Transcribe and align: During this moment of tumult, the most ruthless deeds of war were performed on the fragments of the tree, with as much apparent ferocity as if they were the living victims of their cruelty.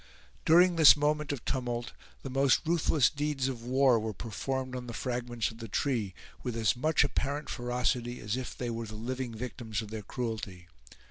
During 0.45 0.77
this 0.77 0.97
moment 0.97 1.31
of 1.31 1.45
tumult, 1.45 1.91
the 2.23 2.29
most 2.31 2.61
ruthless 2.65 3.07
deeds 3.07 3.47
of 3.47 3.61
war 3.61 3.99
were 3.99 4.15
performed 4.15 4.75
on 4.75 4.87
the 4.87 4.95
fragments 4.97 5.51
of 5.51 5.59
the 5.59 5.67
tree, 5.67 6.15
with 6.41 6.55
as 6.57 6.75
much 6.75 7.03
apparent 7.03 7.49
ferocity 7.49 8.19
as 8.19 8.35
if 8.35 8.57
they 8.57 8.71
were 8.71 8.87
the 8.87 8.95
living 8.95 9.31
victims 9.35 9.79
of 9.79 9.91
their 9.91 10.01
cruelty. 10.01 10.67